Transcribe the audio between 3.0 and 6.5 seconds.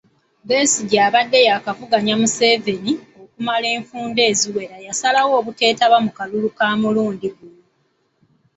okumala enfunda eziwera yasalawo obuteetaba mu kalulu